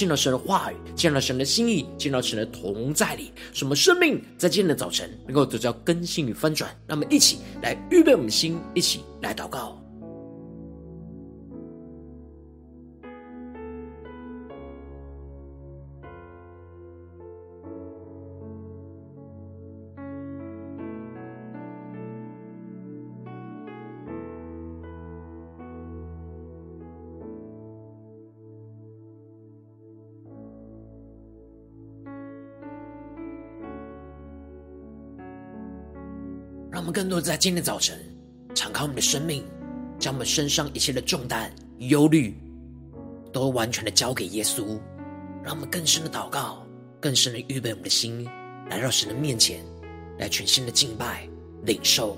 [0.00, 6.74] 见到神的话语，见到神的心意，见到神的同在里，什么生命在今天的早晨能够得到更新与翻转？
[6.86, 9.79] 那么一起来预备我们的心，一起来祷告。
[36.80, 37.98] 让我们更多的在今天早晨
[38.54, 39.44] 敞开我们的生命，
[39.98, 42.34] 将我们身上一切的重担、忧虑，
[43.30, 44.80] 都完全的交给耶稣。
[45.44, 46.66] 让我们更深的祷告，
[46.98, 48.26] 更深的预备我们的心，
[48.70, 49.62] 来到神的面前，
[50.18, 51.28] 来全新的敬拜、
[51.66, 52.16] 领受。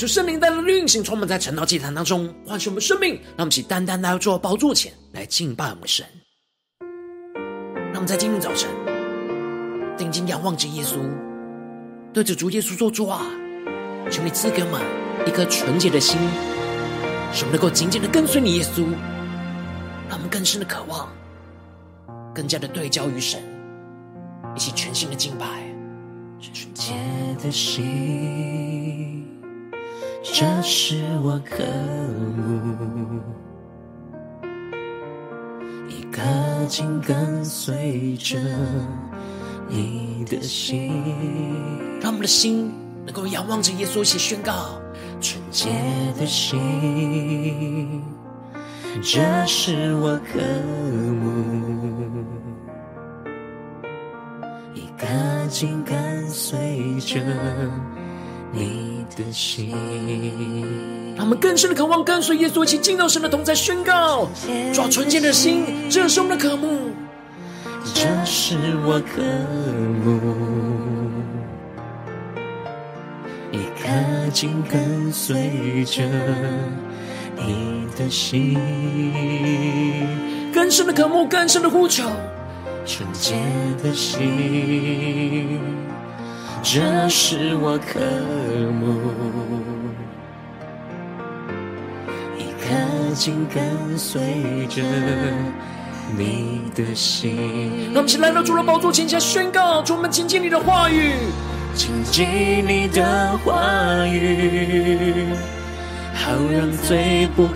[0.00, 3.16] 恳求圣灵带来运行，充满在晨祷祭坛当中，唤醒我们生命。
[3.36, 6.06] 让我们起单单来到宝座前来敬拜我们的神。
[7.74, 8.70] 让我们在今天早晨
[9.98, 10.96] 定睛仰望着耶稣，
[12.14, 13.26] 对着主耶稣说：“主啊，
[14.10, 14.80] 求你赐给我们
[15.26, 16.16] 一颗纯洁的心，
[17.30, 18.86] 使我们能够紧紧的跟随你，耶稣。
[20.08, 21.12] 让我们更深的渴望，
[22.34, 23.38] 更加的对焦于神，
[24.56, 25.44] 一起全新的敬拜，
[26.40, 26.94] 纯洁
[27.42, 29.26] 的心。”
[30.22, 31.64] 这是我渴
[32.36, 33.20] 慕，
[35.88, 36.20] 一颗
[36.68, 38.38] 紧跟随着
[39.66, 40.92] 你的心。
[42.02, 42.70] 让我们的心
[43.04, 44.78] 能够仰望着耶稣，一起宣告：
[45.20, 45.70] 纯洁
[46.18, 48.02] 的心，
[49.02, 50.38] 这是我渴
[51.20, 51.30] 慕，
[54.74, 55.06] 一颗
[55.48, 57.20] 紧跟随着。
[58.52, 59.70] 你的心，
[61.16, 64.28] 让我们更深的渴望跟随耶稣，一起进到神的同在，宣告：
[64.72, 66.90] 抓纯洁的心，这是我们的渴慕，
[67.94, 69.22] 这是我渴
[70.04, 70.20] 慕，
[73.52, 76.02] 一颗紧跟随着
[77.36, 78.58] 你的心，
[80.52, 82.04] 更深的渴慕，更深的呼求，
[82.84, 83.36] 纯洁
[83.82, 85.60] 的心。
[86.62, 87.98] 这是我渴
[88.70, 89.00] 慕，
[92.38, 94.82] 一颗紧跟随着
[96.16, 97.90] 你的心。
[97.92, 101.14] 让我们一起来到主的宝座前，下宣告：主，我们亲近你的话语，
[101.74, 105.24] 亲近你的话语，
[106.14, 107.52] 好让罪不可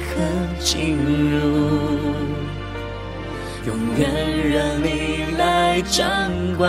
[0.59, 1.69] 进入，
[3.67, 4.11] 永远
[4.51, 6.11] 让你来掌
[6.57, 6.69] 管。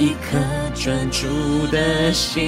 [0.00, 0.38] 一颗
[0.80, 2.44] 专注的心，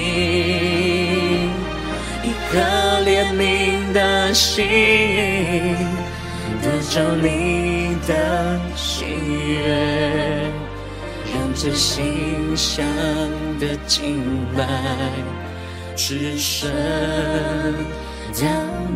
[2.23, 2.61] 一颗
[3.05, 4.65] 怜悯的心，
[6.63, 9.05] 得着你的喜
[9.49, 10.47] 悦，
[11.33, 12.87] 让这心香
[13.59, 14.23] 的敬
[14.57, 14.65] 拜，
[15.97, 16.71] 只剩
[18.33, 18.47] 到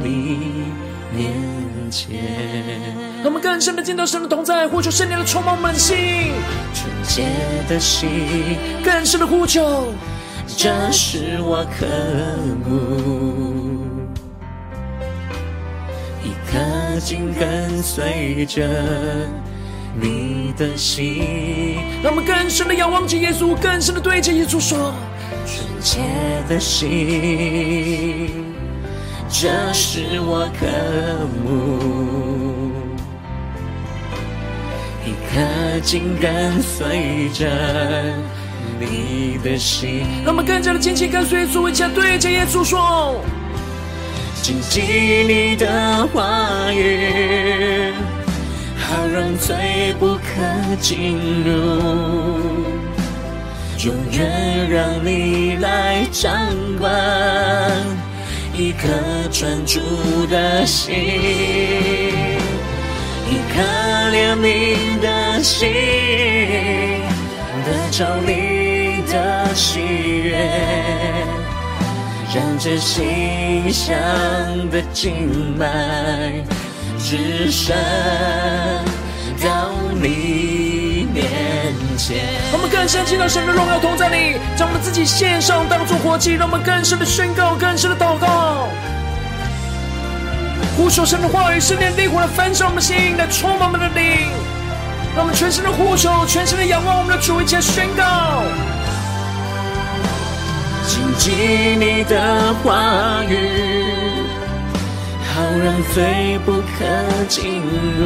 [0.01, 0.71] 你
[1.13, 3.14] 面前。
[3.25, 5.97] 让我们更深的见到神的同在，呼求圣灵的充满我们的心，
[6.75, 7.25] 纯洁
[7.67, 8.07] 的心，
[8.85, 9.95] 更深的呼求，
[10.59, 11.87] 这是我渴
[12.69, 13.81] 慕，
[16.23, 18.69] 一颗心跟随着
[19.99, 21.79] 你的心。
[22.03, 24.93] 让我们更深的仰望着耶稣，更深的对着耶稣说，
[25.47, 26.01] 纯洁
[26.47, 28.29] 的心，
[29.31, 30.67] 这是我渴
[31.43, 32.34] 慕。
[35.35, 37.51] 可紧跟随着
[38.79, 40.05] 你的心。
[40.25, 43.21] 让我们更加的紧紧跟随，作为家对着耶稣说：
[44.43, 44.81] 谨记
[45.27, 47.93] 你的话语，
[48.79, 50.21] 好让罪不可
[50.81, 51.51] 进入，
[53.85, 56.31] 永远让你来掌
[56.79, 56.93] 管。
[58.57, 58.87] 一颗
[59.33, 59.81] 专注
[60.31, 60.95] 的心，
[63.29, 63.61] 一颗
[64.13, 65.09] 怜悯的
[65.45, 65.69] 心，
[67.67, 70.39] 得着你的喜悦，
[72.35, 73.95] 让这馨香
[74.71, 75.67] 的敬拜
[76.99, 77.77] 直升
[79.45, 79.71] 到
[80.01, 81.27] 你面
[81.99, 82.25] 前。
[82.51, 88.67] 我们更深进到神的荣耀同在里，将我们自己献上当作活祭，让我们更深的宣告，更深的祷告，
[90.75, 94.31] 呼求神的话语，圣灵烈火的焚烧我们的心，来充满我们的灵，
[95.15, 98.43] 让我们全身的呼求，全身的仰望我们的主，一起宣告。
[100.87, 101.31] 谨记
[101.79, 103.85] 你的话语，
[105.33, 106.85] 好让罪不可
[107.29, 107.63] 进
[107.97, 108.03] 入。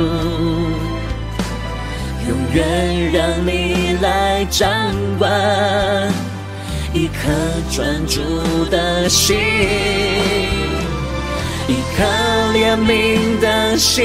[2.29, 4.69] 永远让你来掌
[5.19, 5.31] 管，
[6.93, 7.31] 一颗
[7.75, 8.21] 专注
[8.71, 9.35] 的心，
[11.67, 12.05] 一颗
[12.53, 14.05] 怜悯的心，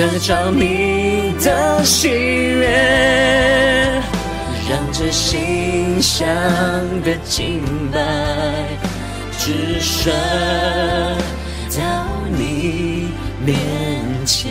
[0.00, 2.70] 得着你的喜悦，
[4.66, 6.26] 让这心香
[7.04, 7.62] 的敬
[7.92, 8.00] 拜
[9.38, 10.10] 直升
[11.78, 13.10] 到你
[13.44, 13.54] 面
[14.24, 14.50] 前。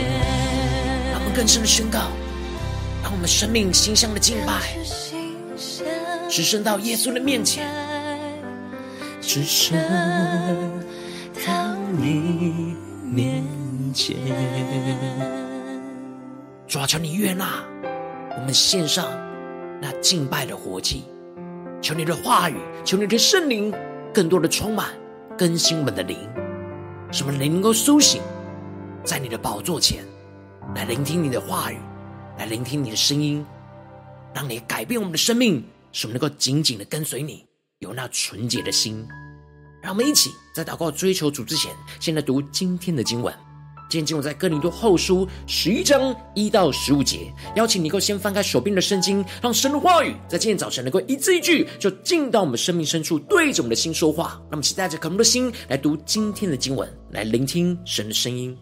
[1.34, 1.98] 更深的宣告，
[3.02, 4.52] 让我们生命心香的敬拜，
[6.28, 7.66] 直升到耶稣的面前，
[9.20, 9.76] 直升
[11.44, 13.42] 到你面
[13.92, 15.39] 前。
[16.70, 17.64] 主啊，求你悦纳
[18.38, 19.10] 我们献上
[19.82, 21.02] 那敬拜的活祭，
[21.82, 23.74] 求你的话语，求你的圣灵，
[24.14, 24.90] 更多的充满
[25.36, 26.16] 更新我们的灵，
[27.10, 28.22] 使我们能够苏醒
[29.02, 30.04] 在你的宝座前。
[30.76, 31.78] 来聆听你的话语，
[32.38, 33.44] 来聆听你的声音，
[34.32, 37.44] 让你改变我们的生命，使我们能够紧紧的跟随你，
[37.80, 39.04] 有那纯洁的心。
[39.82, 43.34] 让我们一起在祷告追求主之前，先来读今天的经文。
[43.90, 47.34] 今天经文在哥林多后书十一章一到十五节。
[47.56, 54.40] 邀请你够先翻开手边的圣经，让神的话语在今天早晨能够一字一句，就进到我们生命深处，对着我们的心说话。
[54.48, 58.56] 那么期待着渴慕的心来读今天的经文，来聆听神的声音。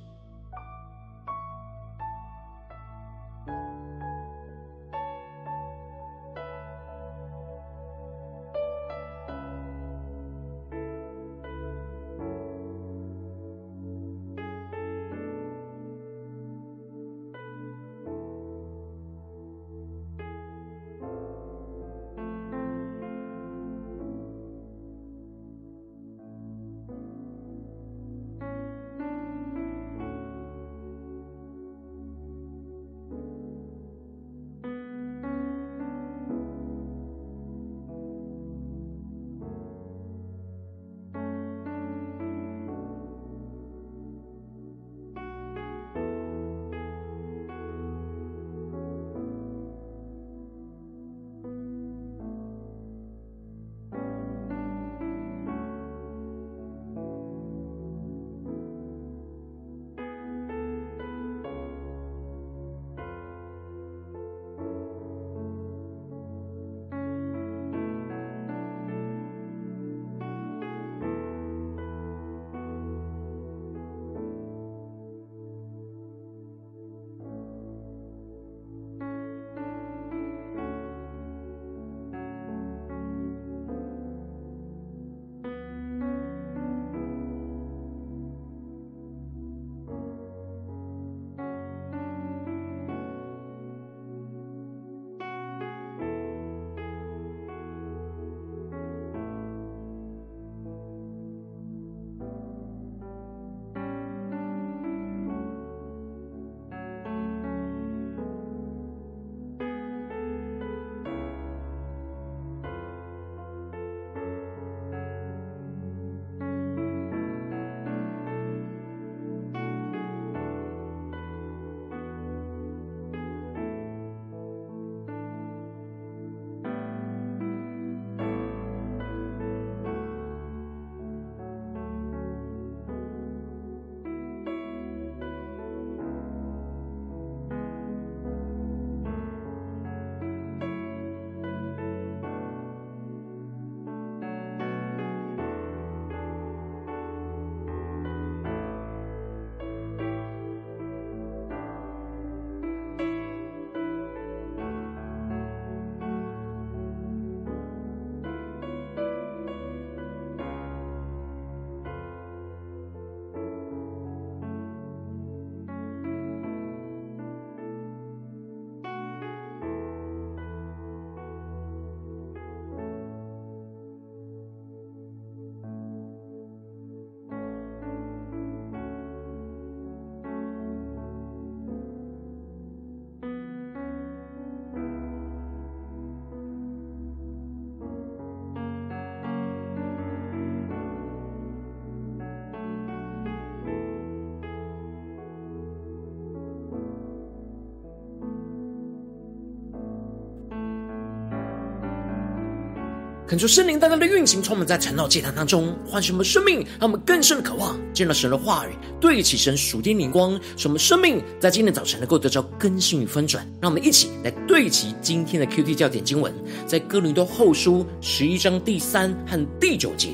[203.29, 213.47] 恳求圣灵大大的运行，充满在晨祷祭坛当中，唤醒我们生命，让我们更深的渴望见到神的话语，对齐神属天灵光，使我们生命在今天早晨能够得到更新与翻转。
[213.61, 216.33] 让我们一起来对齐今天的 QT 教点经文，
[216.67, 220.09] 在哥林多后书十一章第三和第九节。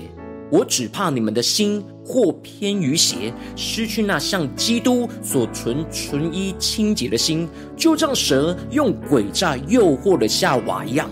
[0.50, 11.08] 我只怕你们的心或偏于邪，失去那像基督所存纯一清洁的心，就像蛇用诡诈诱惑了夏娃一样。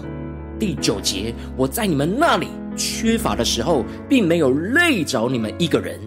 [0.62, 5.98] 第九节，我在你们那里缺乏的时候，并没有累着你们一个人，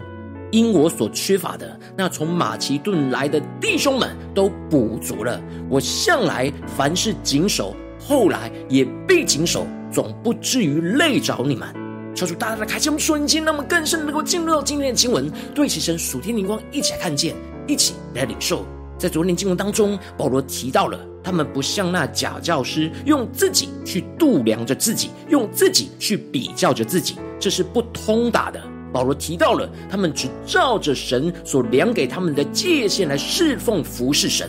[0.50, 5.42] 因我所缺乏的，那从马其顿来的弟兄们都补足了。
[5.70, 11.68] 我向来凡事谨守，后来也必谨守，总不至于累着你们。
[12.16, 17.36] 求主大大的开启我们瞬间，让我们更深能够进入到今天的经文，对齐神属天灵光，一起来看见，
[17.68, 18.66] 一起来领受。
[18.98, 21.00] 在昨天经文当中，保罗提到了。
[21.24, 28.62] 他们不像那假教师，用自己去度量着自己，用自己去比较着自己，这是不通达的。
[28.94, 34.48] 保罗提到了，他们只照着神所量给他们的界限来侍奉服侍神。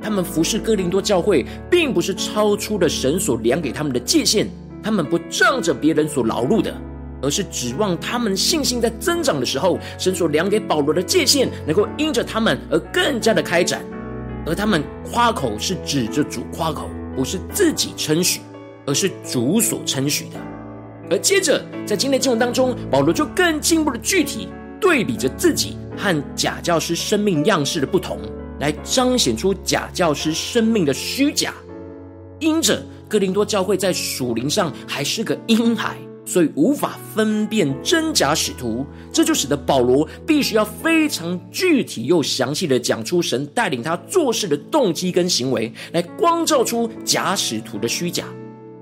[0.00, 4.48] 他们服侍哥林多教会，并不是超出了神所量给他们的界限。
[4.82, 6.74] 他们不仗着别人所劳碌的，
[7.20, 13.82] 而是指望他们信心在增长的时候，神所量给保罗的界限，能够因着他们而更加的开展。
[14.46, 18.40] 而他们夸口是指着主夸口，不是自己称许，
[18.86, 20.40] 而是主所称许的。
[21.10, 24.48] 而接着在今天经文当中，保罗就更进一步的具体
[24.80, 28.18] 对比着自己和假教师生命样式的不同，
[28.60, 31.52] 来彰显出假教师生命的虚假。
[32.38, 35.96] 因着哥林多教会在属灵上还是个婴孩。
[36.28, 48.26] 所以无法分辨真假使徒，这就使得保罗必须要非常具体又详细的讲出神带领他做事的动机跟行为，来光照出假使徒的虚假。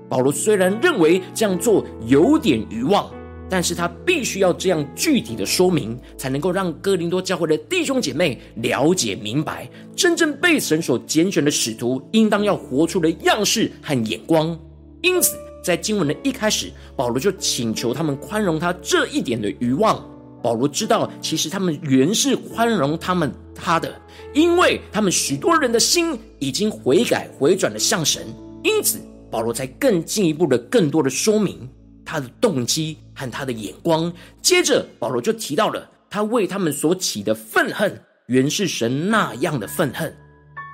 [0.09, 3.09] 保罗虽然认为这样做有点愚妄，
[3.49, 14.59] 但是他必须要这样具体的说明，才能够让哥林多教会的弟兄姐妹了解明白，真正被神所拣选的使徒，应当要活出的样式和眼光。
[15.01, 15.37] 因此，
[15.67, 20.01] 在经文的一开始，保罗就请求他们宽容他这一点的愚妄。
[20.41, 23.93] 保罗知道，其实他们原是宽容他们他的，
[24.33, 28.25] 因为他们许多人的心已经悔改回转了向神。
[28.63, 28.97] 因此，
[29.29, 31.69] 保罗才更进一步的、更多的说明
[32.05, 34.09] 他的动机和他的眼光。
[34.41, 40.15] 接着，保罗就提到了他为他们所起的愤恨，原是神那样的愤恨。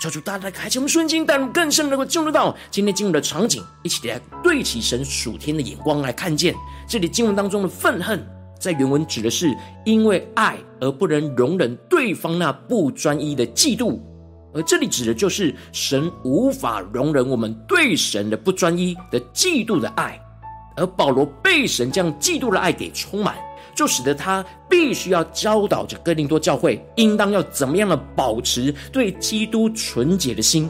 [0.04, 6.54] 求主大大开启我们瞬间，带入更深能够进入到今天经文的场景，一起来对起神属天的眼光来看见
[6.86, 8.22] 这里经文当中的愤恨，
[8.60, 9.56] 在原文指的是
[9.86, 13.98] 因为爱而不能容忍对方那不专一的嫉妒，
[14.54, 20.20] 而这里指的就是神无法容忍我们对神的不专一的嫉妒的爱，
[20.76, 23.38] 而保罗被神这样嫉妒的爱给充满。
[23.76, 30.70] 就使得他必须要教导着哥林多教会，应当要怎么样的保持对基督纯洁的心，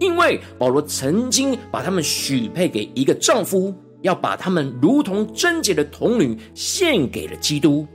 [0.00, 7.86] 因为保罗曾经把他们许配给一个丈夫，要把他们如同贞洁的童女献给了基督。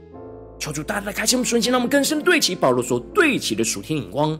[0.58, 4.38] 求主大大开启我们瞬间，让我们更深对齐保罗所对齐的属天眼光。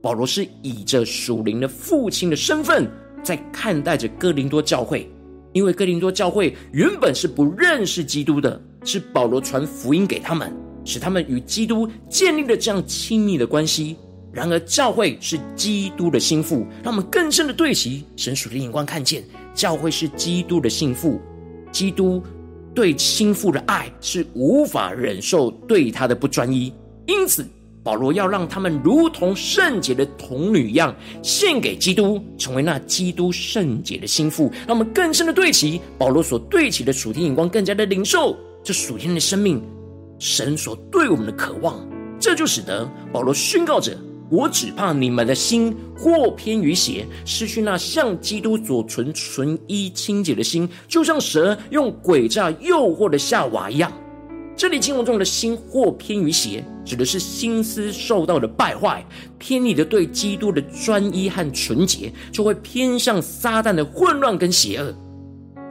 [0.00, 2.88] 保罗是以着属灵的父亲的身份，
[3.22, 5.10] 在看待着哥林多教会，
[5.52, 8.60] 因为哥林多教会原本是不认识基督的。
[8.84, 10.52] 是保罗传福音给他们，
[10.84, 13.96] 使他们与基督建立了这样亲密的关系。
[14.30, 21.20] 然而，教会是基督的心腹，让我们更深的对齐神属的眼光，看见教会是基督的心腹。
[21.72, 22.22] 基督
[22.74, 26.72] 对心腹的爱是无法忍受对他的不专一，
[27.06, 27.44] 因此
[27.82, 34.52] 保罗要让他们如同圣洁的童女一样献给基督，成为那基督圣洁的心腹。
[34.66, 38.36] 让我们更深的对齐保罗所对齐的属天眼光，更加的领受。
[38.62, 39.62] 这属天的生命，
[40.18, 41.74] 神所对我们的渴望，
[42.20, 43.96] 这就使得保罗宣告着
[44.30, 53.90] ：“我只怕你们的心或偏于邪，失去那像基督所存纯一清洁的心，就像蛇用诡诈诱惑的夏娃一样。”
[54.54, 59.06] 这里经文中的心或偏于邪，指的是心思受到的败坏，
[59.38, 64.92] 偏离的对基督的专一和纯洁，就会偏向撒旦的混乱跟邪恶。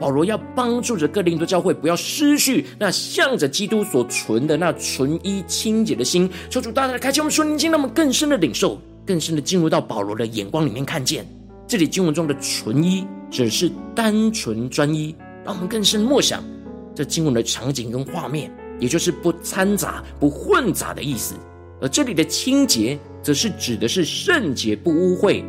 [0.00, 6.30] 保罗要帮助着哥林多教会，不要失去那向着基督所存的那纯一清洁的心。
[6.48, 11.26] 求主大大的开启我们属灵经，让我们更深的领受，更深的进入到保罗的眼光里面，看见
[11.66, 15.14] 这里经文中的纯一，只是单纯专一。
[15.44, 16.44] 让我们更深默想
[16.94, 21.34] 这经文的场景跟画面，也就是不掺杂、不混杂的意思。
[21.80, 25.42] 而这里的清洁，则是指的是圣洁不污秽。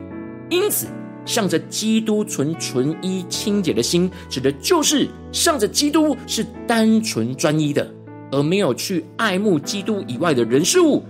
[0.50, 0.88] 因此。
[1.29, 7.88] 向着基督存纯一清洁的心，指的就是向着基督是单纯专一的，
[8.31, 11.03] 而没有去爱慕基督以外的人事物，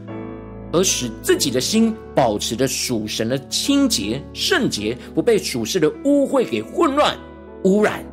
[0.73, 7.17] 而使自己的心保持着属神的清洁圣洁，不被属世的污秽给混乱
[7.63, 8.03] 污染。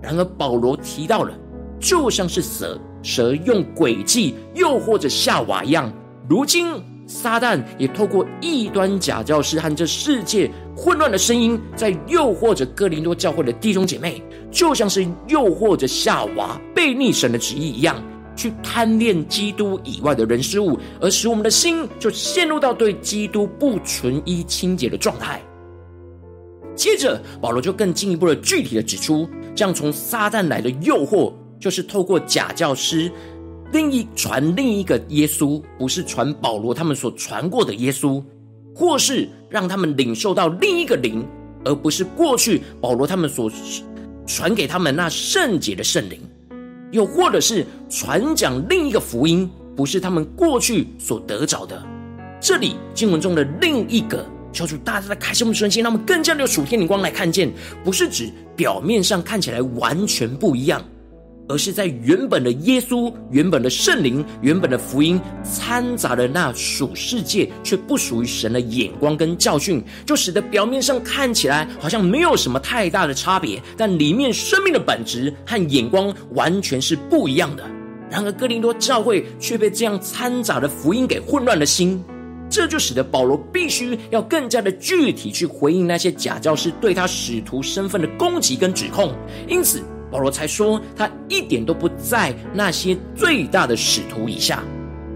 [0.00, 1.36] 然而保罗提到了，
[1.80, 5.92] 就像是蛇，蛇用诡计诱惑着夏娃一样，
[6.28, 6.80] 如今。
[7.08, 17.96] 撒旦也透过异端假教师和这世界混乱的声音，在诱惑着哥林多教会的弟兄姐妹，就像是诱惑着夏娃背逆神的旨意一样，
[18.36, 25.40] 去贪恋基督以外的人事物，而使我们的心就陷入到对基督不纯一清洁的状态。
[26.76, 33.10] 接着，保罗就更进一步的具体的指出，这样从撒旦来的诱惑，就是透过假教师。
[33.72, 38.22] 另一传另一个耶稣，不是传保罗他们所传过的耶稣，
[38.74, 41.26] 或是让他们领受到另一个灵，
[41.64, 43.50] 而不是过去保罗他们所
[44.26, 46.18] 传给他们那圣洁的圣灵，
[46.92, 51.82] 又或者是传讲另一个福音，不是他们过去所得着的。
[52.40, 57.52] 这里经文中的另一个，求主大大的开启我们的心，让我们更加的有属天灵光来看见，
[57.84, 60.82] 不是指表面上看起来完全不一样。
[61.48, 77.64] 而是在原本的耶稣、原本的圣灵、原本的福音掺杂了那属世界却不属于神的眼光跟教训，就使得表面上看起来好像没有什么太大的差别，但里面生命的本质和眼光完全是不一样的。
[78.10, 82.02] 然而哥林多教会却被这样掺杂的福音给混乱了心，
[82.50, 89.14] 这就使得保罗必须要更加的具体去回应那些假教师对他使徒身份的攻击跟指控，
[89.48, 89.82] 因此。
[90.10, 94.62] 保罗才说，他一点都不在那些最大的使徒以下。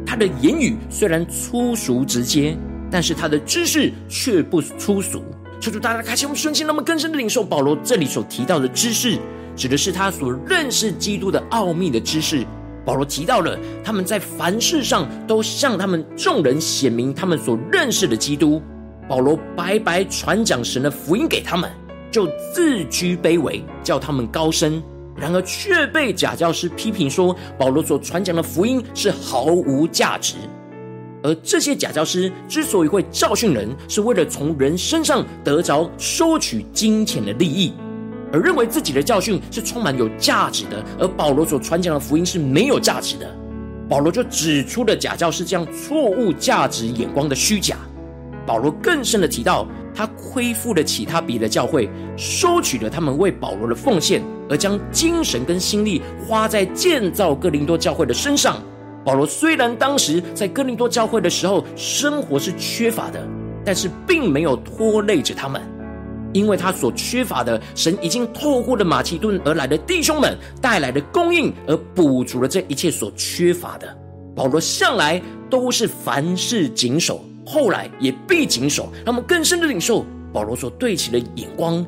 [0.04, 2.56] 他的言语虽然粗俗直接，
[2.90, 5.22] 但是他的知识却不粗俗。
[5.60, 9.16] 求主大家开启我们瞬间，那么更深的领受保罗这里所提到的知识，
[9.56, 12.44] 指的是他所认识基督的奥秘的知识。
[12.84, 18.60] 保罗提到了他们在凡事上都向他们众人显明他们所认识的基督。
[19.08, 21.70] 保罗白白传讲神的福音给他们。
[22.12, 24.80] 就自居卑微，叫他们高升；
[25.16, 30.34] 然而却被假教师批评说，保罗所传讲的福音是毫无价值。
[31.24, 37.72] 而这些假教师之所以会教训人，是为了从人身上得着收取金钱的利益，
[38.32, 43.34] 而认为自己的教训是充满有价值的，而保罗所传讲的福音是没有价值的。
[43.88, 47.76] 保罗就指出了假教师这样错误价值眼光的虚假。
[48.46, 58.60] 保罗更深的提到，他亏负了其他别的教会，收取了他们为保罗的奉献，而将精神跟心力花在建造哥林多教会的身上。
[59.04, 63.26] 保罗虽然当时在哥林多教会的时候生活是缺乏的，
[63.64, 65.60] 但是并没有拖累着他们，
[66.32, 73.86] 因为他所缺乏的，神已经透过了马其顿而来的弟兄们带来的供应，而补足了这一切所缺乏的。
[74.34, 77.24] 保罗向来都是凡事谨守。
[77.44, 81.84] 后来也必谨守，让我们更深的领受保罗所对齐的眼光。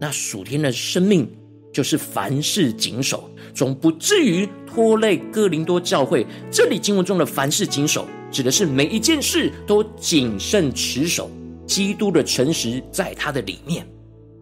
[0.00, 1.30] 那属天的生命
[1.72, 6.26] 就是凡事谨守，总不至于拖累哥林多教会。
[6.50, 11.30] 这里经文中的凡事谨守，指的是每一件事都谨慎持守，
[11.66, 13.86] 基督的诚实在他的里面。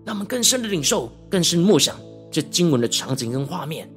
[0.04, 1.96] 让我们更深的领受，更深默想
[2.30, 3.88] 这经文的场景跟画面。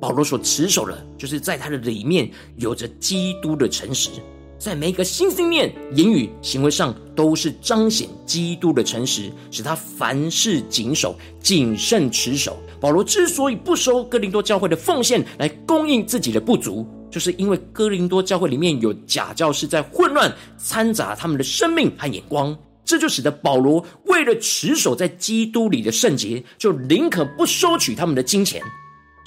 [0.00, 4.10] 保罗所持守的，就是在他的里面有着基督的诚实。
[4.58, 12.58] 在每一个心思念、言语、行为上，都是彰显基督的诚实，使他凡事谨守、谨慎持守。
[12.80, 22.56] 保罗之所以不收哥林多教会的奉献来供应自己的不足，就是因为哥林多教会里面有假教师在混乱，掺杂他们的生命和眼光。
[22.84, 28.62] 这就使得保罗为了持守在基督里的圣洁，就宁可不收取他们的金钱。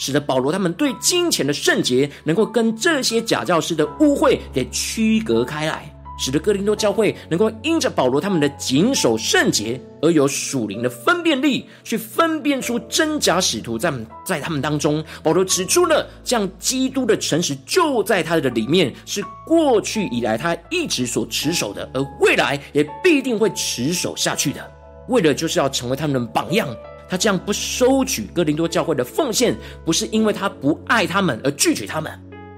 [0.01, 13.93] 使得保罗他们对金钱的圣洁，能够跟这些假教师的污秽给区隔开来，使得哥林多教会能够因着保罗他们的谨守圣洁，而有属灵的分辨力，去分辨出真假使徒在
[14.25, 15.05] 在他们当中。
[15.21, 24.71] 保罗指出了，这样基督的诚实就在他的里面，是过去以来他一直所持守的，而未来也必定会持守下去的，
[25.09, 26.67] 为了就是要成为他们的榜样。
[27.11, 32.09] 他这样不收取哥林多教会的奉献，不是因为他不爱他们而拒绝他们，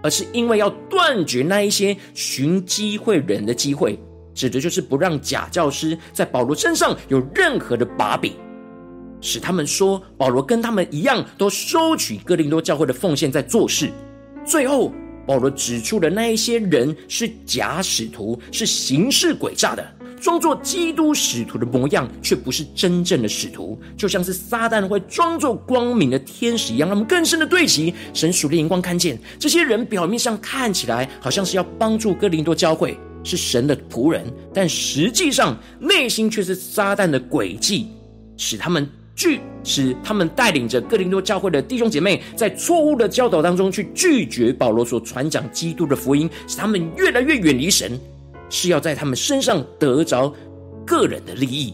[0.03, 3.97] 而是因为要断绝那一些寻机会人的机会，
[4.35, 8.31] 指的就是不让假教师在保罗身上有任何的把柄，
[9.21, 13.89] 使他们说保罗跟他们一样，都收取哥林多教会的奉献在做事。
[14.45, 14.93] 最后，
[15.25, 19.83] 保罗指出的那一些人是假使徒，是行事诡诈的。
[20.23, 26.87] 装作基督使徒的模样，却不是真正的使徒，就像是撒旦会装作光明的天使一样。
[26.87, 37.87] 让我们更深的对齐神属的眼光，看见这些人表面上看起来好像是要帮助哥林多教会，是神的仆人，但实际上内心却是撒旦的诡计，
[38.37, 47.99] 使他们拒使他们带领着哥林多教会的弟兄姐妹，在错误的教导当中去拒绝保罗所传讲基督的福音，使他们越来越远离神。
[48.53, 50.31] 是要在他们身上得着
[50.85, 51.73] 个人的利益，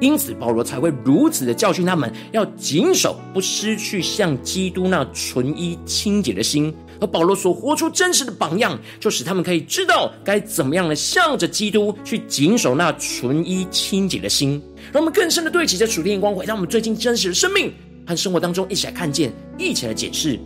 [0.00, 6.72] 因此保罗才会如此的教训他们，要谨守不失去像基督那纯一清洁的心。
[7.00, 14.62] 而保罗所活出真实的榜样，就使他们可以知道该怎么样的向着基督去谨守那纯一清洁的心。
[14.92, 17.72] 让我们更深的对齐这属天眼光，回到我们最近真实的生命
[18.06, 20.38] 和生活当中，一起来看见，一起来检视。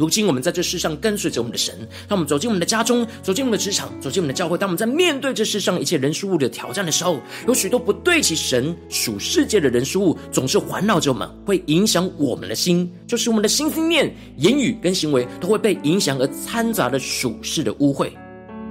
[0.00, 1.76] 如今我们在这世上跟随着我们的神，
[2.08, 4.56] 当我们走进我们的家中，走进我们的职场，走进我们的教会。
[4.56, 18.10] 当我们在面对这世上一切人事物的挑战的时候，有许多不对齐神属世界的人事物，总是环绕着我们，会影响我们的心，就是我们的心思念、言语跟行为都会被影响而掺杂了属世的污秽。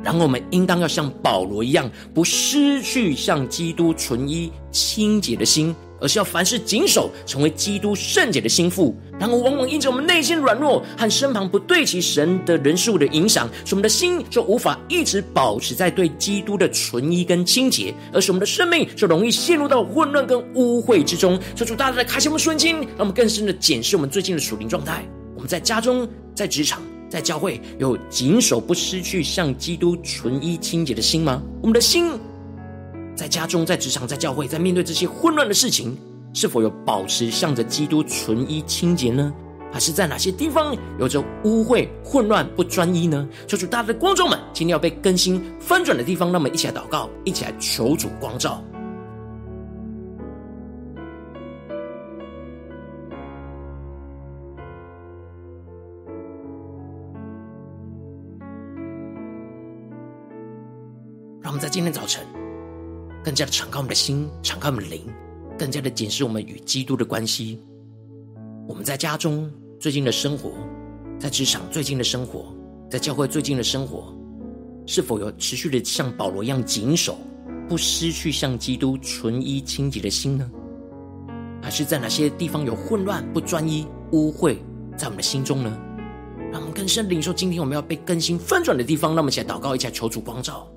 [0.04, 5.76] 然后我们应当要像保罗一样，不失去像基督纯一清洁的心。
[6.02, 8.96] 而是要凡事谨守，成为基督圣洁的心腹。
[9.20, 21.38] 然而，往往因着我们内心软弱和身旁不对齐神的人事物的影响，使我们的心就无法一直保持在对基督的纯一跟清洁，而使我们的生命就容易陷入到混乱跟污秽之中。
[21.56, 25.04] 求主大大的开启我们瞬间，让我们更深的检视我们最近的属灵状态。
[25.36, 31.42] 我们在家中、在职场、在教会，有谨守不失去向基督纯一清洁的心吗？
[31.62, 32.12] 我们的心。
[33.20, 35.94] 在家中、在职场、在教会，在面对这些混乱的事情，
[36.34, 39.34] 是否有保持向着基督纯一清洁呢？
[39.74, 43.28] 还是在哪些地方有着污秽、混乱、不专一呢？
[43.46, 48.64] 求主大家的观众们，今天要被更新翻转的地方，那么一起来祷告，一起来求主光照。
[61.42, 62.26] 让我们在今天早晨。
[63.24, 65.02] 更加的敞开我们的心，敞开我们的灵，
[65.58, 67.60] 更加的检视我们与基督的关系。
[68.68, 70.52] 我们在家中最近的生活，
[71.20, 72.54] 在职场最近的生活，
[72.90, 74.14] 在教会最近的生活，
[74.86, 77.18] 是否有持续的像保罗一样谨守，
[77.68, 80.50] 不失去像基督纯一清洁的心呢？
[81.62, 84.56] 还是在哪些地方有混乱、不专一、污秽
[84.96, 85.78] 在我们的心中呢？
[86.52, 89.12] 让我们更深领受今天我们要被更新翻转的地方。
[89.12, 90.68] 让我们一起来祷告，一下求主光照。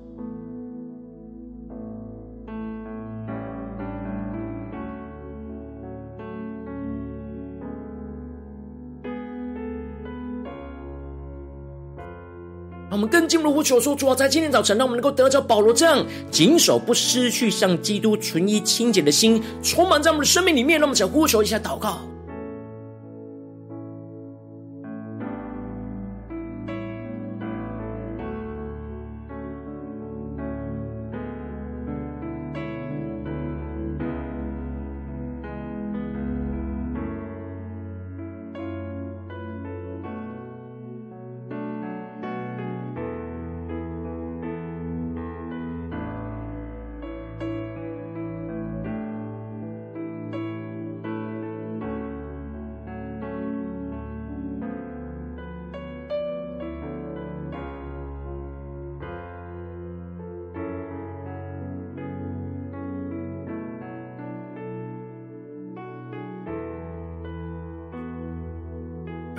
[13.03, 20.79] 我们更进一步呼求说：主啊，在今天早晨，让我们能够得着保罗这样谨守不失去向基督纯一清洁的心，充满在我们的生命里面。
[20.79, 21.99] 让我们想呼求一下祷告。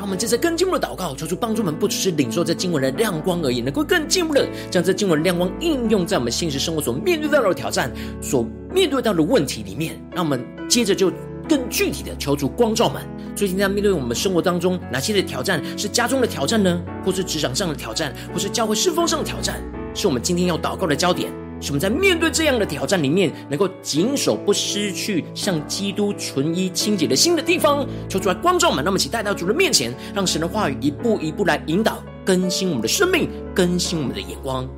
[0.04, 7.90] 我们接着更进一步的祷告，求主帮助我们，不只是领受这经文的亮光而已，能够更进一步的将这经文的亮光应用在我们现实生活所面对到的挑战、
[8.20, 9.98] 所面对到的问题里面。
[10.14, 11.10] 让我们接着就
[11.48, 13.02] 更具体的求主光照们，
[13.34, 16.82] 最近在面对我们生活当中哪些的挑战，是家中的挑战呢？
[17.02, 19.58] 或是职场上的挑战，或是教会侍奉上的挑战，
[19.94, 21.32] 是我们今天要祷告的焦点。
[21.64, 28.84] 使我们在面对这样的挑战里面，能够谨守不失去向基督纯一清洁的心的地方，求主来光照我们。
[28.84, 34.68] 那么，请带到主的面前，让神的话语一步一步来引导、更新我们的生命，更新我们的眼光。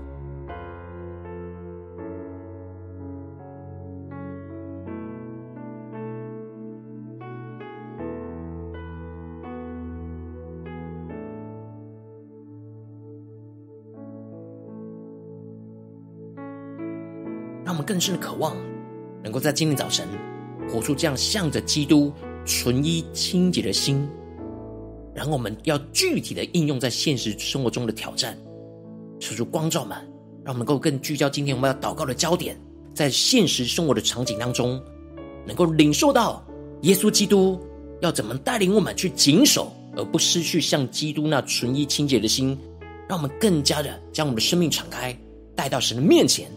[17.86, 18.56] 更深的渴望，
[19.22, 20.08] 能够在今天早晨
[20.68, 22.12] 活出这样向着基督
[22.44, 24.06] 纯一清洁的心，
[25.14, 28.36] 然后我们要具体的应用在现实生活中的挑战，
[29.20, 29.96] 求主光照们，
[30.44, 32.60] 让我们能够更聚焦今天我们要祷告的焦点，
[32.92, 34.82] 在现实生活的场景当中，
[35.46, 36.44] 能够领受到
[36.82, 37.60] 耶稣基督
[38.00, 42.58] 要怎么带领我们去谨守，而不失去像基督那纯一清洁的心，
[43.08, 45.16] 让我们更加的将我们的生命敞开，
[45.54, 46.50] 带到神的面前。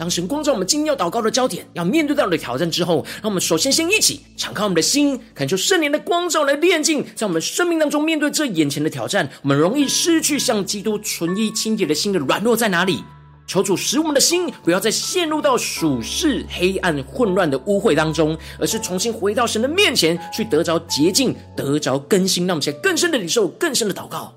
[0.00, 13.04] 当神光照我们今天要祷告的焦点，要面对到的挑战之后，让我们首先先一起敞开我们的心，恳求圣灵的光照来炼净，在我们生命当中面对这眼前的挑战，我们容易失去像基督纯一清洁的心的软弱在哪里？
[13.46, 24.34] 求主使我们的心不要再陷入到属世黑暗混乱的污秽当中，而是重新回到神的面前去得着洁净，得着更新，让我们在更深的领受，更深的祷告。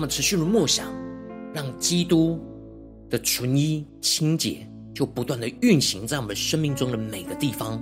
[0.00, 0.86] 们持续的默想，
[1.52, 2.40] 让基督
[3.10, 7.80] 的纯一清洁就不断的运行在我们生命中的每个地方。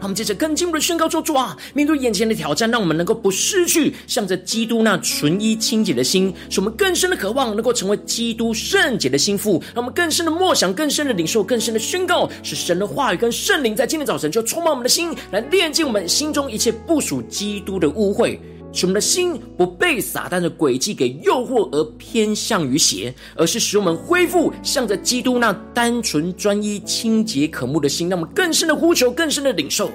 [0.00, 9.62] 让我们接着更进一步的宣告说：主啊，面对眼前的挑战，让我们能够不失去向着基督那纯一清洁的心，使我们更深的渴望能够成为基督圣洁的心腹。
[9.74, 18.38] 让我们更深的默想，更深的领受，更深的宣告，使神的话语跟圣灵在今天早晨就充满我们的心，来炼净我们心中一切不属基督的污秽。
[18.72, 29.90] 使我们的心不被撒旦的诡计给诱惑而偏向于邪，而是使我们恢复向着基督那单纯、专一、清洁、可慕的心，让我们更深的呼求，更深的领受。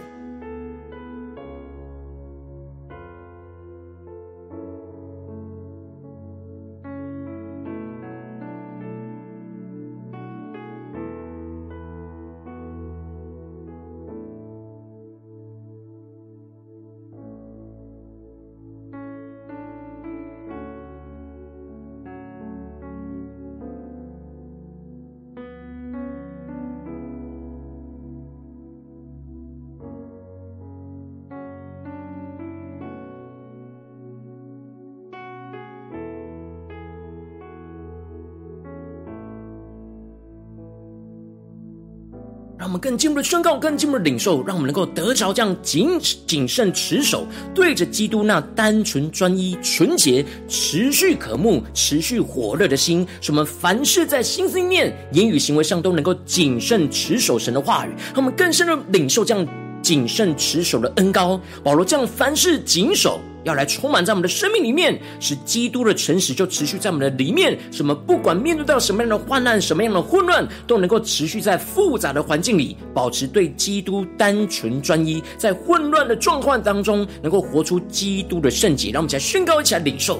[42.85, 59.47] 更进一步的宣告，更进一步的领受，让我们能够得着这样谨谨慎持守，对着基督那单纯专一、纯洁、持续渴慕、持续火热的心，使我们凡事在心思念、言语行为上都能够谨慎持守神的话语，让我们更深的领受这样
[59.85, 61.39] 谨慎持守的恩膏。
[61.63, 63.19] 保罗这样凡事谨守。
[63.43, 67.55] 要来充满在我们的生命里面，使基督的诚实就持续在我们的里面。
[67.71, 78.89] 什么不管面对到什么样的患难、什么样的混乱，都能够持续在复杂的环境里，保持对基督单纯专一，在混乱的状况当中，能够活出基督的圣洁。
[78.89, 80.19] 让我们一起来宣告，一起来领受。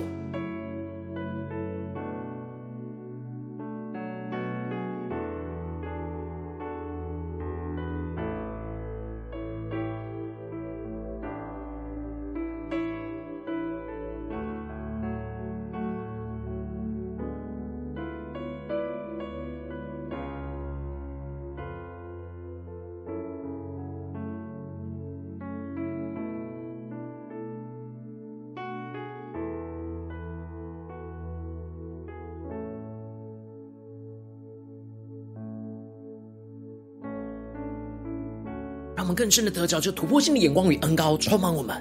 [39.16, 41.76] 更深的得着这突破性的眼光与恩膏充满我们，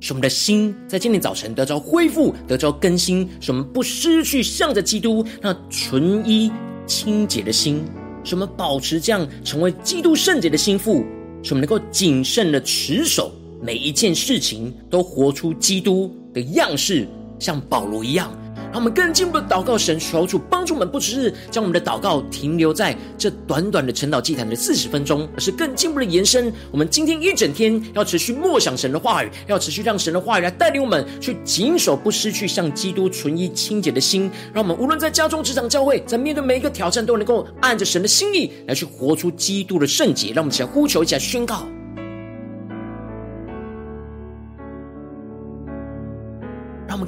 [0.00, 6.52] 使我们的心在今天早晨得着恢复，得着更新，使我们不失去向着基督那纯一
[6.86, 7.82] 清洁的心，
[8.22, 11.04] 使我们保持这样成为基督圣洁的心腹，
[11.42, 18.30] 使我们能够谨慎的持守每一件事情，都活出基督的样式，像保罗一样。
[18.70, 26.52] 让我们更进一步的祷告，神求主帮助我们，不只是将我们的祷告停留在这短短的晨祷祭坛的四十分钟，而是更进一步的延伸。
[26.70, 34.30] 我们今天一整天要持续默想神的话语，要持续让神的话语来带领我们去谨守，不失去向基督纯一清洁的心。
[34.52, 40.32] 让我们无论在家中、职场、教会，在面对每一个挑战，都能够按着神的心意来去活出基督的圣洁。
[40.34, 41.66] 让我们一起来呼求，一起来宣告。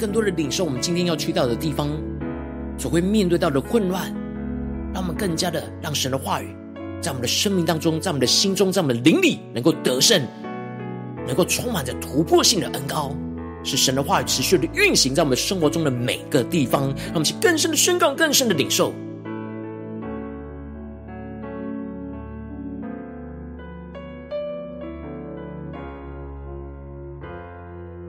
[0.00, 1.90] 更多的领受我们今天要去到的地方，
[2.78, 4.10] 所会面对到的混乱，
[4.94, 6.56] 让我们更加的让神的话语
[7.02, 10.26] 在我们的生命当中，在我们的心中，在我们的灵里能够得胜，
[11.26, 13.14] 能够充满着突破性的恩高，
[13.62, 18.94] 使神的话语持续的运行在我们生活中的每个地方，让我们去更深的宣告，更深的领受。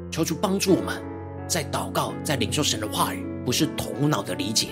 [0.09, 1.10] 求主帮助我们。
[1.51, 4.67] 在祷告、在领受神的话语，不是头脑的理解，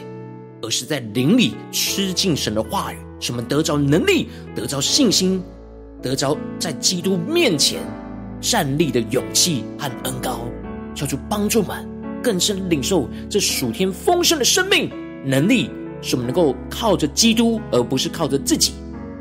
[0.61, 5.43] 而是在灵里吃进神的话语，使我们得着能力，得着信心，
[6.01, 7.81] 得着在基督面前
[8.39, 10.39] 站立的勇气和恩膏。
[10.95, 11.85] 求主帮助我们
[12.23, 14.89] 更深领受这属天丰盛的生命
[15.25, 15.69] 能力，
[16.01, 18.71] 使我们能够靠着基督，而不是靠着自己，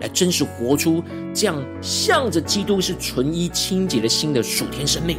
[0.00, 1.02] 来真实活出
[1.34, 5.18] 这样向着基督是纯一清洁的心的属天生命。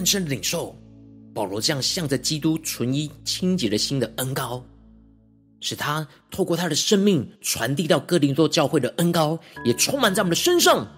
[0.00, 0.74] 更深领受
[1.34, 4.64] 保罗这样向着基督纯一清洁的心的恩膏，
[5.60, 10.88] 使他透过他的生命传递到哥林多教会的恩膏，也充满在我们的身上，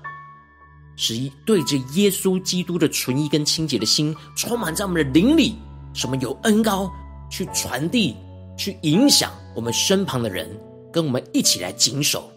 [0.95, 5.57] 使一对着耶稣基督的纯一跟清洁的心充满在我们的灵里，
[5.93, 6.89] 什么有恩膏
[7.29, 8.15] 去传递、
[8.57, 10.49] 去影响我们身旁的人，
[10.93, 12.31] 跟我们一起来谨守，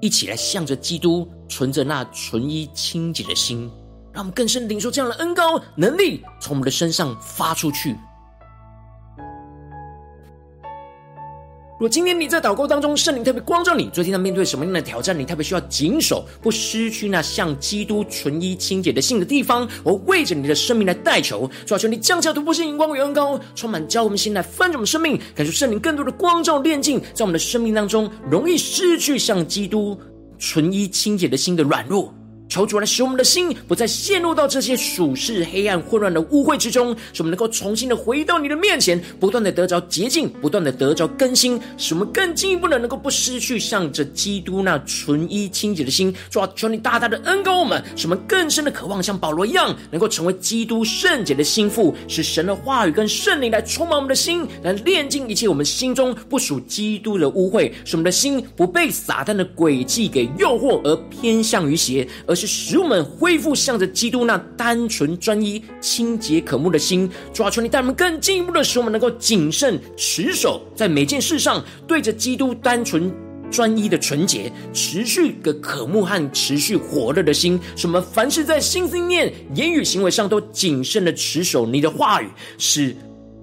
[0.00, 3.70] 一起来向着基督存着那纯一清洁的心。
[4.18, 7.96] 让我们更深领受这样的恩膏能力，从我们的身上发出去。
[11.74, 29.96] 如果今天你在祷告当中，圣灵特别光照你，最近在面对什么样的挑战，你特别需要谨守，不失去那像基督纯一清洁的心的地方，我为着你的生命来代求，主啊，求你降下突破性、荧光与恩膏，充满教我们心来翻转我们生命，感受圣灵更多的光照炼净，在我们的生命当中，容易失去像基督
[30.40, 32.12] 纯一清洁的心的软弱。
[32.48, 46.14] 求主来使我们的心不再陷入到这些属世黑暗混乱的污秽之中，使我们能够重新的回到你的面前，不断的得着洁净，不断的得着更新，使我们更进一步的能够不失去向着基督那纯一清洁的心。
[46.30, 73.12] 主啊，求你大大的恩膏我们，使我们更深的渴望像保罗一样，能够成为基督圣洁的心腹，使神的话语跟圣灵来充满我们的心，来炼净一切我们心中不属基督的污秽，使我们的心不被撒旦的诡计给诱惑而偏向于邪，而是使我们恢复向着基督那单纯专一、清洁可慕的心，主啊，求你带我们更进一步的，使我们能够谨慎持守在每件事上，对着基督单纯
[73.50, 82.94] 专一的纯洁，持续的可慕和持续火热的心，使我们凡事在心思念、言语行为上都谨慎的持守你的话语，使。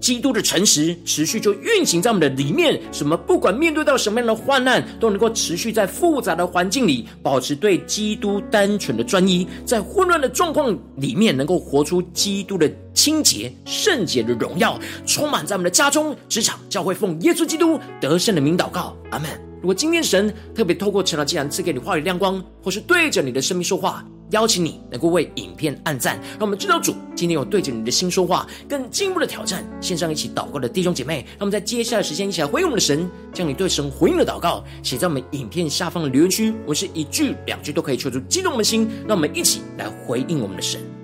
[0.06, 19.28] 基督的诚实持续就运行在我们的里面，什么不管面对到什么样的患难，都能够持续在复杂的环境里保持对基督单纯的专一，在混乱的状况里面能够活出基督的清洁圣洁的荣耀，充满在我们的家中、职场、教会，奉耶稣基督得胜的名祷告，阿门。
[19.60, 29.63] 如果今天神特别透过晨祷祭坛赐给你话语亮光，或是对着你的生命说话，邀请你能够为影片按赞，让我们知道主今天有对着你的心说话，更进一步的挑战。
[29.80, 36.53] 线上一起祷告的弟兄姐妹，让我们在接下来的时间一起来回应我们的神，将你对神回应的祷告写在我们影片下方的留言区。
[36.65, 40.95] 我是一句两句都可以求出激动我们的心，让我们一起来回应我们的神。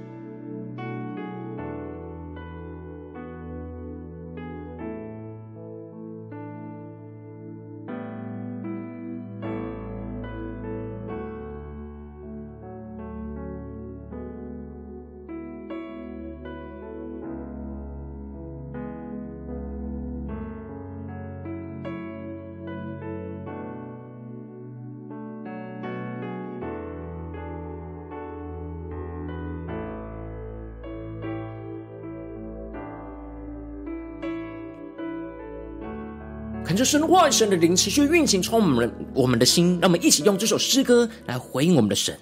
[36.81, 39.77] 看着神的话语，神的灵持续运行，充满我们的心。
[39.79, 42.17] 让我们一起用这首诗歌来回应我们的神。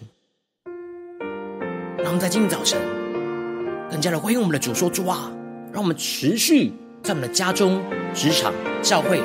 [1.98, 2.78] 让我们在今天早晨
[3.90, 5.32] 更加的回应我们的主，说：主啊，
[5.72, 7.82] 让我们持续在我们的家中、
[8.14, 9.22] 职场、教会，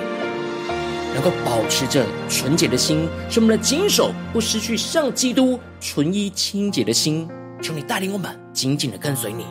[1.12, 7.28] 能够保持着纯洁的心，使我们的谨守不失去像基督纯一清洁的心。
[7.60, 9.46] 求你带领我们紧紧的跟随你。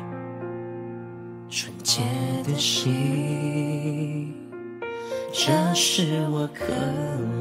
[1.49, 1.99] 纯洁
[2.47, 4.33] 的心，
[5.35, 6.63] 这是我渴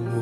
[0.08, 0.16] 慕，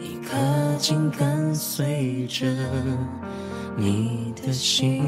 [0.00, 0.36] 一颗
[0.76, 2.44] 紧跟随着
[3.76, 5.04] 你的心，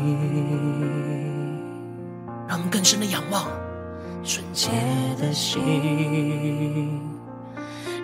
[2.47, 3.49] 让我们更深的仰望。
[4.22, 4.70] 纯洁
[5.20, 5.61] 的心，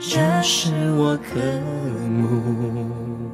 [0.01, 1.39] 这是我渴
[2.11, 3.31] 慕，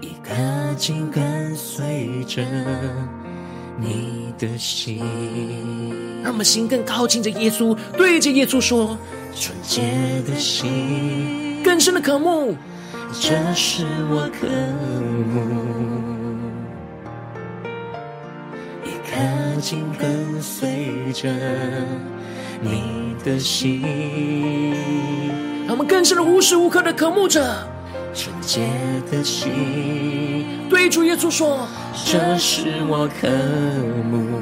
[0.00, 0.32] 一颗
[0.78, 2.42] 紧跟随着
[3.78, 5.00] 你的心。
[6.22, 8.96] 让我们心更靠近着耶稣，对着耶稣说：
[9.34, 9.82] 纯洁
[10.26, 12.56] 的心，更深的渴慕，
[13.20, 14.46] 这是我渴
[15.32, 15.72] 慕。
[19.60, 21.32] 紧跟随着
[22.60, 23.80] 你的心，
[25.68, 27.64] 让我们更深的无时无刻的渴慕着
[28.14, 28.68] 纯洁
[29.10, 30.46] 的心。
[30.68, 31.66] 对主耶稣说
[32.04, 33.28] ：“这是我渴
[34.10, 34.40] 慕，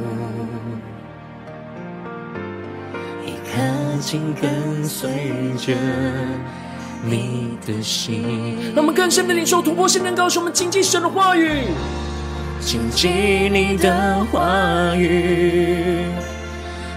[3.24, 3.60] 一颗
[4.00, 5.10] 紧跟随
[5.56, 5.74] 着
[7.04, 11.64] 你的心。”让我们更深的领受突破性能高，使我们谨记神的话语。
[12.60, 16.04] 谨记你的话语，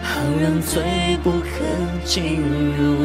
[0.02, 1.48] 好让罪不可
[2.04, 2.42] 进
[2.78, 2.98] 入，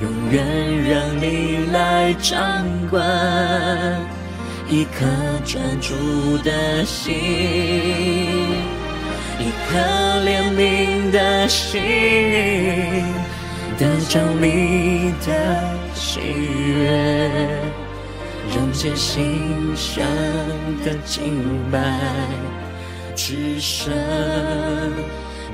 [0.00, 0.44] 永远
[0.88, 3.04] 让你来掌管，
[4.68, 5.04] 一颗
[5.44, 7.14] 专注的心，
[9.38, 9.78] 一颗
[10.24, 11.82] 怜悯的心，
[13.78, 15.30] 得着你的
[15.94, 17.48] 喜悦。
[18.54, 20.04] 让这馨香
[20.84, 21.38] 的敬
[21.70, 21.78] 拜，
[23.14, 23.94] 只剩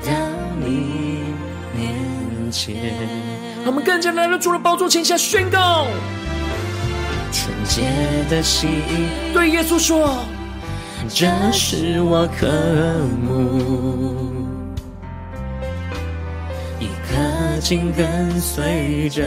[0.03, 0.11] 到
[0.59, 1.23] 你
[1.75, 3.28] 面前。
[3.69, 5.85] 我们更加来到主的宝座前下宣告：
[7.31, 7.83] 纯洁
[8.27, 8.67] 的心，
[9.31, 10.25] 对耶稣说，
[11.07, 12.47] 这是我渴
[13.21, 14.33] 慕，
[16.79, 19.23] 一颗紧跟随着。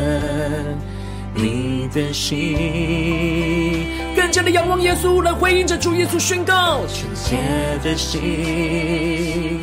[1.36, 3.86] 你的心，
[4.16, 7.38] 更加的仰望耶稣，来回应着主耶稣宣告：纯洁
[7.84, 9.60] 的心，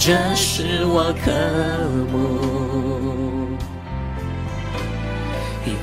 [0.00, 1.30] 这是我渴
[2.12, 2.79] 慕，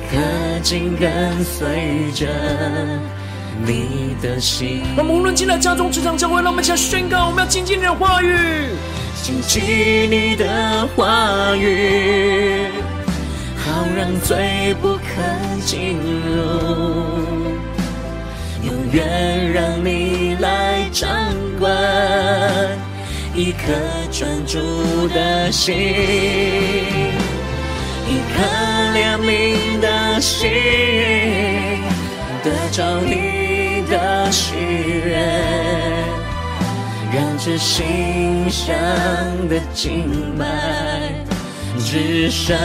[0.08, 2.26] 一颗紧跟随着
[3.62, 4.82] 你的心。
[4.96, 8.34] 我们无论进到家中、职场、教会，让我们一起来宣告：我们要亲近你的话语，
[9.22, 9.60] 谨记
[10.08, 12.68] 你的话语。
[13.58, 15.02] 好让罪不可
[15.66, 16.40] 进入，
[18.64, 21.10] 永远让你来掌
[21.60, 21.70] 管，
[23.34, 23.74] 一颗
[24.10, 24.58] 专注
[25.08, 25.76] 的心，
[28.08, 28.42] 一颗
[28.94, 30.50] 怜悯的心，
[32.42, 34.54] 得着你的喜
[35.04, 35.16] 悦，
[37.12, 38.74] 让这心香
[39.48, 40.46] 的敬拜。
[41.78, 42.56] 只剩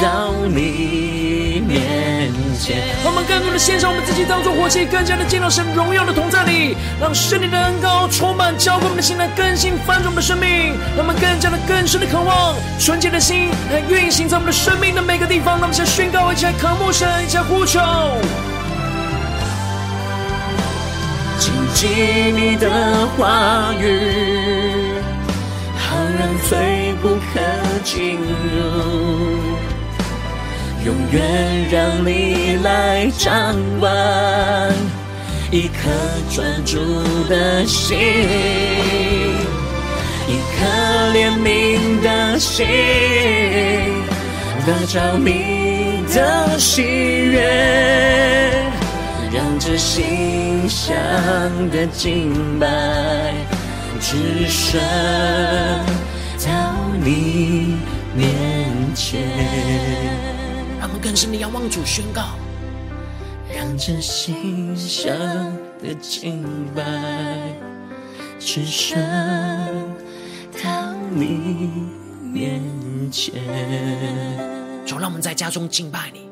[0.00, 15.58] 到你面前，我们更多的献上我们自己，当作活祭，更加的进入神荣耀的同在里，让圣灵的恩膏充满，浇灌我们的心，来更新翻转我们的生命，让我们更加的更深的渴望，纯洁的心来运行在我们的生命的每个地方。
[15.58, 17.80] 让我们先宣告，一起来渴慕神，一起来呼求，
[21.38, 21.88] 紧记
[22.32, 24.94] 你的话语。
[25.76, 27.40] 好让罪不可
[27.84, 28.22] 进入，
[30.84, 34.74] 永远让你来掌管，
[35.50, 35.88] 一颗
[36.34, 36.78] 专注
[37.28, 37.96] 的心，
[40.26, 40.66] 一颗
[41.12, 42.66] 怜悯的心，
[44.66, 48.52] 得着你的喜悦，
[49.32, 50.92] 让这心香
[51.70, 52.66] 的敬拜。
[54.00, 54.80] 只身
[56.44, 56.50] 到
[57.04, 57.76] 你
[58.16, 58.26] 面
[58.96, 59.20] 前，
[61.02, 62.22] 更深的仰望主宣告，
[63.52, 65.10] 让这馨香
[65.82, 66.44] 的敬
[66.76, 66.84] 拜，
[68.38, 68.96] 只身
[70.62, 71.90] 到你
[72.22, 72.62] 面
[73.10, 73.34] 前。
[74.86, 76.30] 主，让我们在家中敬拜你，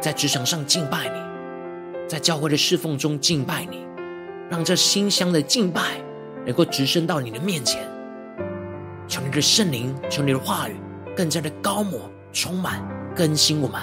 [0.00, 3.86] 在职场上敬拜你，在教会的侍奉中敬拜你，
[4.50, 5.82] 让这馨香的敬拜。
[6.44, 7.82] 能够直升到你的面前，
[9.08, 10.76] 求你的圣灵，求你的话语
[11.16, 12.80] 更加的高抹、充满、
[13.16, 13.80] 更新我们，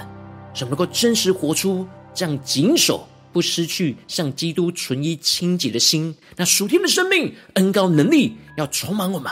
[0.54, 6.16] 怎么能够真实活出这样谨守不失去向基督纯一清洁的心。
[6.36, 9.32] 那属天的生命、恩高能力要充满我们，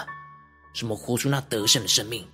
[0.75, 2.25] 怎么活出那得胜的生命。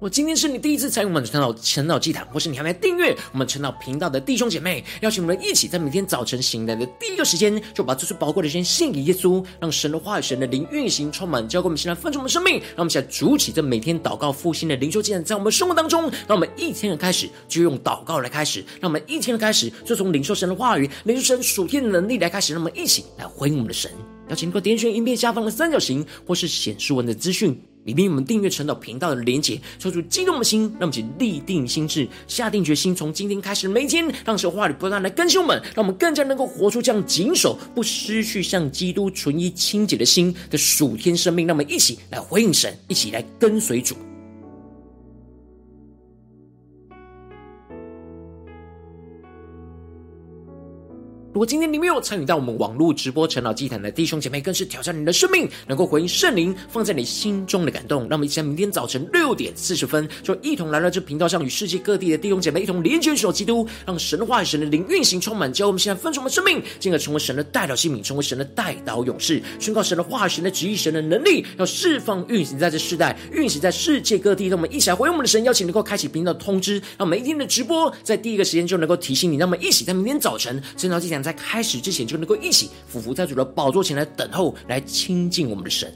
[0.00, 12.60] 我今天是你第一次参与我们晨祷晨祷祭坛，或是你还没订阅我们晨祷频道的弟兄姐妹，邀请我们一起在每天早晨醒来的第一个时间，就把这最宝贵的时间献给耶稣，让神的话语、神的灵运行充满，交给我们，现在丰盛我们生命。
[12.60, 23.90] 让我们现在主起这每天祷告复兴的灵修祭坛，在我们生活当中，让我们一天的开始就用祷告来开始，让我们一天的开始就从领受神的话语、领受神属天的能力来开始，让我们一起来回应我们的神。
[24.28, 27.60] 邀请你给我点选影片下方的三角形，或是显示文的资讯。
[27.88, 41.46] 里面我们订阅晨祷频道的连结，抽出激动的心，让我们一起立定心智，下定决心，从今天开始每天，让神话语不断来更新我们，让我们更加能够活出这样谨守不失去向基督纯一清洁的心的属天生命。
[41.46, 43.96] 让我们一起来回应神，一起来跟随主。
[51.30, 58.00] 如果今天你没有参与到我们网络直播晨祷祭坛的弟兄姐妹，更是挑战你的生命，能够回应圣灵放在你心中的感动。
[58.08, 74.46] 让我们一起在明天早晨六点四十分，就一同来到这频道上，与世界各地的弟兄姐妹一同连接、守基督，让神的话语、神的灵运行充满，教我们现在分盛的生命，进而成为神的代表性命，成为神的代祷勇士，宣告神的话语、神的旨意、神的能力，要释放运行在这世代，运行在世界各地。
[74.46, 79.36] 让我们一起来回应我们的神，邀请能够开启频道通知，让每一天的直播在第一个时间就能够提醒你。
[79.36, 85.92] 让我们一起在明天早晨晨祷祭坛在开始之前，就能够一起俯伏在主的宝座前来等候，来亲近我们的神。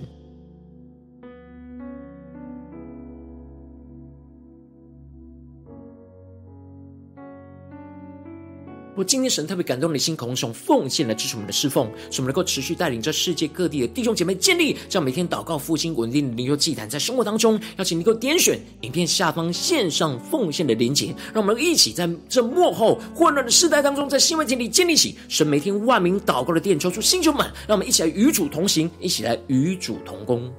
[8.94, 30.52] 我今天神特别感动你的心，空用奉献来支持我们的侍奉，使我们能够持续带领着世界各地的弟兄姐妹建立这样每天祷告复兴稳定的灵修祭坛，在生活当中，邀请你能够点选影片下方线上奉献的连结，让我们一起在这幕后混乱的世代当中，在新媒体里建立起神每天万名祷告的殿，抽出星球们，让我们一起来与主同行，一起来与主同工。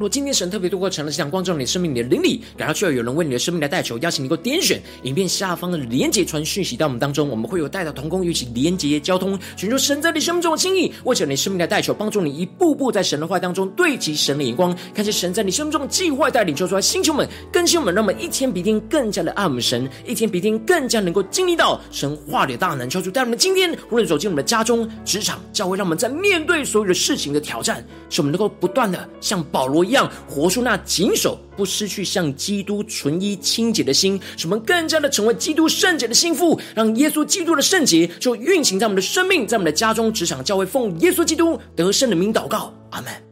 [0.00, 43.29] 若今天神特别透过成了这场光照你生命，你的灵里，然后需要有人为你的生命来代求，邀请你给我点选影片下方的连结传讯息到我们当中，我们会有带到同工，与其连结交通，寻求神在你生命中的心意，为着你生命来代求，帮助你一步步在神的话当中对齐神的眼光，看见神在你生命中的计划带领，求出来星球们更新我们，让我们一天比一天更加的爱我们神，一天比一天更加能够经历到神话里的大能，求主带我们今天无论走进我们的家中、职场、教会，让我们在面对所有的事情的挑战，使我们能够不断的像保罗一一样活出那谨守不失去向基督纯一清洁的心，使我们更加的成为基督圣洁的心腹，让耶稣基督的圣洁就运行在我们的生命，在我们的家中、职场、教会，奉耶稣基督得胜的名祷告，阿门。